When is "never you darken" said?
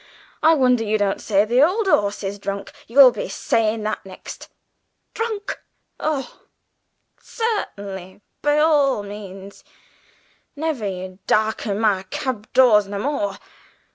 10.55-11.79